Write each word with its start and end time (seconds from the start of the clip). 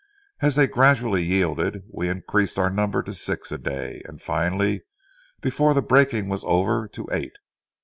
As 0.41 0.55
they 0.55 0.65
gradually 0.65 1.21
yielded, 1.21 1.83
we 1.87 2.09
increased 2.09 2.57
our 2.57 2.71
number 2.71 3.03
to 3.03 3.13
six 3.13 3.51
a 3.51 3.59
day 3.59 4.01
and 4.05 4.19
finally 4.19 4.81
before 5.41 5.75
the 5.75 5.83
breaking 5.83 6.27
was 6.27 6.43
over 6.43 6.87
to 6.87 7.07
eight. 7.11 7.35